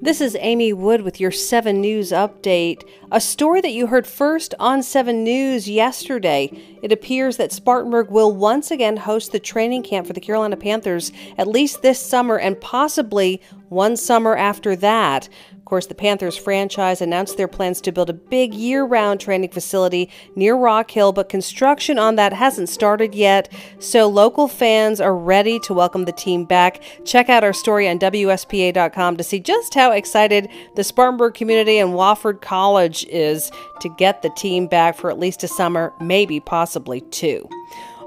This 0.00 0.20
is 0.20 0.36
Amy 0.38 0.72
Wood 0.72 1.02
with 1.02 1.18
your 1.18 1.32
7 1.32 1.80
News 1.80 2.12
update. 2.12 2.88
A 3.10 3.20
story 3.20 3.60
that 3.60 3.72
you 3.72 3.88
heard 3.88 4.06
first 4.06 4.54
on 4.60 4.80
7 4.80 5.24
News 5.24 5.68
yesterday. 5.68 6.52
It 6.82 6.92
appears 6.92 7.36
that 7.36 7.50
Spartanburg 7.50 8.08
will 8.08 8.32
once 8.32 8.70
again 8.70 8.98
host 8.98 9.32
the 9.32 9.40
training 9.40 9.82
camp 9.82 10.06
for 10.06 10.12
the 10.12 10.20
Carolina 10.20 10.56
Panthers 10.56 11.10
at 11.36 11.48
least 11.48 11.82
this 11.82 11.98
summer 11.98 12.38
and 12.38 12.60
possibly 12.60 13.42
one 13.68 13.96
summer 13.96 14.36
after 14.36 14.76
that. 14.76 15.28
Of 15.52 15.64
course, 15.64 15.86
the 15.86 15.94
Panthers 15.94 16.36
franchise 16.36 17.02
announced 17.02 17.36
their 17.36 17.46
plans 17.46 17.82
to 17.82 17.92
build 17.92 18.08
a 18.08 18.14
big 18.14 18.54
year 18.54 18.84
round 18.84 19.20
training 19.20 19.50
facility 19.50 20.08
near 20.34 20.56
Rock 20.56 20.90
Hill, 20.90 21.12
but 21.12 21.28
construction 21.28 21.98
on 21.98 22.16
that 22.16 22.32
hasn't 22.32 22.70
started 22.70 23.14
yet. 23.14 23.52
So 23.78 24.08
local 24.08 24.48
fans 24.48 24.98
are 24.98 25.14
ready 25.14 25.58
to 25.60 25.74
welcome 25.74 26.06
the 26.06 26.12
team 26.12 26.46
back. 26.46 26.80
Check 27.04 27.28
out 27.28 27.44
our 27.44 27.52
story 27.52 27.86
on 27.86 27.98
WSPA.com 27.98 29.18
to 29.18 29.22
see 29.24 29.40
just 29.40 29.74
how 29.74 29.92
excited 29.92 30.48
the 30.74 30.84
Spartanburg 30.84 31.34
community 31.34 31.78
and 31.78 31.90
Wofford 31.90 32.40
College 32.40 33.04
is 33.10 33.50
to 33.80 33.90
get 33.98 34.22
the 34.22 34.30
team 34.30 34.68
back 34.68 34.96
for 34.96 35.10
at 35.10 35.18
least 35.18 35.44
a 35.44 35.48
summer, 35.48 35.92
maybe 36.00 36.40
possibly 36.40 37.02
two. 37.02 37.46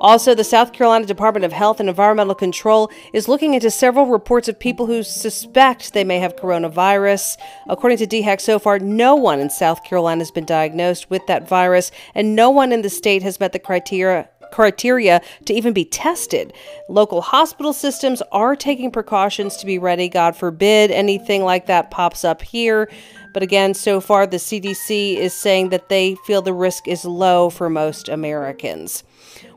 Also, 0.00 0.34
the 0.34 0.44
South 0.44 0.72
Carolina 0.72 1.06
Department 1.06 1.44
of 1.44 1.52
Health 1.52 1.80
and 1.80 1.88
Environmental 1.88 2.34
Control 2.34 2.90
is 3.12 3.28
looking 3.28 3.54
into 3.54 3.70
several 3.70 4.06
reports 4.06 4.48
of 4.48 4.58
people 4.58 4.86
who 4.86 5.02
suspect 5.02 5.92
they 5.92 6.04
may 6.04 6.18
have 6.20 6.36
coronavirus. 6.36 7.36
According 7.68 7.98
to 7.98 8.06
DHEC, 8.06 8.40
so 8.40 8.58
far, 8.58 8.78
no 8.78 9.16
one 9.16 9.40
in 9.40 9.50
South 9.50 9.82
Carolina 9.84 10.20
has 10.20 10.30
been 10.30 10.44
diagnosed 10.44 11.10
with 11.10 11.26
that 11.26 11.48
virus, 11.48 11.90
and 12.14 12.36
no 12.36 12.50
one 12.50 12.72
in 12.72 12.82
the 12.82 12.90
state 12.90 13.22
has 13.22 13.40
met 13.40 13.52
the 13.52 13.58
criteria 13.58 14.28
criteria 14.52 15.20
to 15.46 15.54
even 15.54 15.72
be 15.72 15.84
tested. 15.84 16.52
Local 16.88 17.20
hospital 17.20 17.72
systems 17.72 18.22
are 18.32 18.56
taking 18.56 18.90
precautions 18.90 19.56
to 19.58 19.66
be 19.66 19.78
ready. 19.78 20.08
God 20.08 20.36
forbid 20.36 20.90
anything 20.90 21.44
like 21.44 21.66
that 21.66 21.90
pops 21.90 22.24
up 22.24 22.42
here. 22.42 22.90
But 23.34 23.42
again, 23.42 23.74
so 23.74 24.00
far, 24.00 24.26
the 24.26 24.38
CDC 24.38 25.16
is 25.16 25.34
saying 25.34 25.68
that 25.68 25.88
they 25.88 26.16
feel 26.26 26.42
the 26.42 26.52
risk 26.52 26.88
is 26.88 27.04
low 27.04 27.50
for 27.50 27.68
most 27.68 28.08
Americans. 28.08 29.04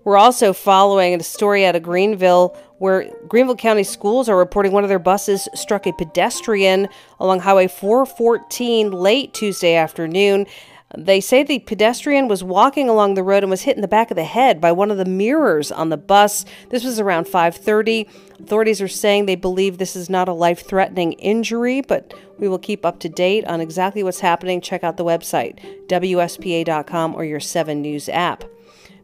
We're 0.03 0.17
also 0.17 0.51
following 0.51 1.13
a 1.13 1.23
story 1.23 1.65
out 1.65 1.75
of 1.75 1.83
Greenville 1.83 2.57
where 2.79 3.07
Greenville 3.27 3.55
County 3.55 3.83
schools 3.83 4.27
are 4.27 4.35
reporting 4.35 4.71
one 4.71 4.83
of 4.83 4.89
their 4.89 4.97
buses 4.97 5.47
struck 5.53 5.85
a 5.85 5.93
pedestrian 5.93 6.89
along 7.19 7.39
Highway 7.39 7.67
414 7.67 8.91
late 8.91 9.33
Tuesday 9.35 9.75
afternoon. 9.75 10.47
They 10.97 11.21
say 11.21 11.43
the 11.43 11.59
pedestrian 11.59 12.27
was 12.27 12.43
walking 12.43 12.89
along 12.89 13.13
the 13.13 13.23
road 13.23 13.43
and 13.43 13.49
was 13.49 13.61
hit 13.61 13.75
in 13.75 13.81
the 13.81 13.87
back 13.87 14.11
of 14.11 14.15
the 14.17 14.23
head 14.23 14.59
by 14.59 14.71
one 14.71 14.91
of 14.91 14.97
the 14.97 15.05
mirrors 15.05 15.71
on 15.71 15.89
the 15.89 15.97
bus. 15.97 16.43
This 16.69 16.83
was 16.83 16.99
around 16.99 17.27
5:30. 17.27 18.07
Authorities 18.39 18.81
are 18.81 18.87
saying 18.87 19.25
they 19.25 19.35
believe 19.35 19.77
this 19.77 19.95
is 19.95 20.09
not 20.09 20.27
a 20.27 20.33
life-threatening 20.33 21.13
injury, 21.13 21.81
but 21.81 22.13
we 22.37 22.47
will 22.49 22.59
keep 22.59 22.85
up 22.85 22.99
to 22.99 23.09
date 23.09 23.45
on 23.45 23.61
exactly 23.61 24.03
what's 24.03 24.19
happening. 24.19 24.59
Check 24.59 24.83
out 24.83 24.97
the 24.97 25.05
website 25.05 25.59
wspa.com 25.87 27.15
or 27.15 27.23
your 27.23 27.39
7 27.39 27.81
News 27.81 28.09
app. 28.09 28.43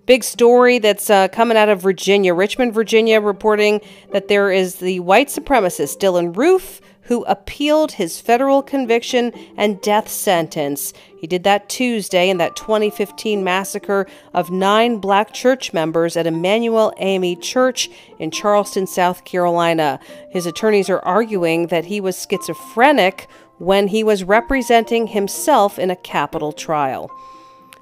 Big 0.07 0.23
story 0.23 0.79
that's 0.79 1.09
uh, 1.09 1.27
coming 1.27 1.57
out 1.57 1.67
of 1.67 1.81
Virginia. 1.81 2.33
Richmond, 2.33 2.73
Virginia, 2.73 3.19
reporting 3.19 3.81
that 4.13 4.29
there 4.29 4.49
is 4.49 4.75
the 4.75 5.01
white 5.01 5.27
supremacist 5.27 5.97
Dylann 5.99 6.35
Roof 6.35 6.79
who 7.01 7.25
appealed 7.25 7.91
his 7.91 8.19
federal 8.21 8.61
conviction 8.61 9.33
and 9.57 9.81
death 9.81 10.07
sentence. 10.07 10.93
He 11.19 11.27
did 11.27 11.43
that 11.43 11.67
Tuesday 11.67 12.29
in 12.29 12.37
that 12.37 12.55
2015 12.55 13.43
massacre 13.43 14.07
of 14.33 14.49
nine 14.49 14.99
black 14.99 15.33
church 15.33 15.73
members 15.73 16.15
at 16.15 16.25
Emanuel 16.25 16.93
AME 16.99 17.41
Church 17.41 17.89
in 18.17 18.31
Charleston, 18.31 18.87
South 18.87 19.25
Carolina. 19.25 19.99
His 20.29 20.45
attorneys 20.45 20.89
are 20.89 21.03
arguing 21.03 21.67
that 21.67 21.85
he 21.85 21.99
was 21.99 22.25
schizophrenic 22.29 23.27
when 23.57 23.89
he 23.89 24.05
was 24.05 24.23
representing 24.23 25.07
himself 25.07 25.77
in 25.77 25.91
a 25.91 25.97
capital 25.97 26.53
trial. 26.53 27.11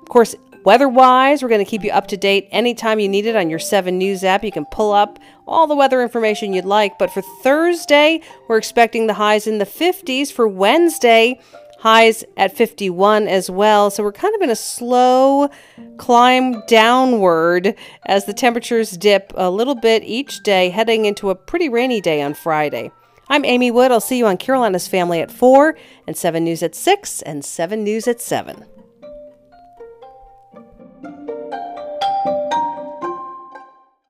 Of 0.05 0.09
course, 0.09 0.35
Weather 0.65 0.89
wise, 0.89 1.43
we're 1.43 1.49
going 1.49 1.63
to 1.63 1.69
keep 1.69 1.83
you 1.83 1.91
up 1.91 2.07
to 2.07 2.17
date 2.17 2.49
anytime 2.49 2.99
you 2.99 3.07
need 3.07 3.27
it 3.27 3.35
on 3.35 3.51
your 3.51 3.59
7 3.59 3.95
News 3.95 4.23
app. 4.23 4.43
You 4.43 4.51
can 4.51 4.65
pull 4.65 4.93
up 4.93 5.19
all 5.47 5.67
the 5.67 5.75
weather 5.75 6.01
information 6.01 6.53
you'd 6.53 6.65
like. 6.65 6.97
But 6.97 7.11
for 7.11 7.21
Thursday, 7.43 8.19
we're 8.47 8.57
expecting 8.57 9.05
the 9.05 9.13
highs 9.13 9.45
in 9.45 9.59
the 9.59 9.65
50s. 9.65 10.31
For 10.31 10.47
Wednesday, 10.47 11.39
highs 11.77 12.23
at 12.35 12.57
51 12.57 13.27
as 13.27 13.47
well. 13.47 13.91
So 13.91 14.01
we're 14.01 14.11
kind 14.11 14.33
of 14.33 14.41
in 14.41 14.49
a 14.49 14.55
slow 14.55 15.51
climb 15.97 16.65
downward 16.65 17.75
as 18.07 18.25
the 18.25 18.33
temperatures 18.33 18.97
dip 18.97 19.33
a 19.35 19.51
little 19.51 19.75
bit 19.75 20.01
each 20.03 20.41
day, 20.41 20.71
heading 20.71 21.05
into 21.05 21.29
a 21.29 21.35
pretty 21.35 21.69
rainy 21.69 22.01
day 22.01 22.23
on 22.23 22.33
Friday. 22.33 22.89
I'm 23.29 23.45
Amy 23.45 23.69
Wood. 23.69 23.91
I'll 23.91 24.01
see 24.01 24.17
you 24.17 24.25
on 24.25 24.37
Carolina's 24.37 24.87
Family 24.87 25.21
at 25.21 25.29
4 25.29 25.77
and 26.07 26.17
7 26.17 26.43
News 26.43 26.63
at 26.63 26.73
6 26.73 27.21
and 27.21 27.45
7 27.45 27.83
News 27.83 28.07
at 28.07 28.19
7. 28.19 28.65